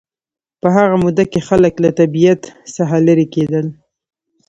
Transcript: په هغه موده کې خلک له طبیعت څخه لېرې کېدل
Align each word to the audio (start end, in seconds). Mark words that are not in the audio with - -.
په 0.61 0.67
هغه 0.75 0.95
موده 1.03 1.25
کې 1.31 1.39
خلک 1.47 1.73
له 1.83 1.89
طبیعت 1.99 2.41
څخه 2.75 2.95
لېرې 3.05 3.25
کېدل 3.33 3.65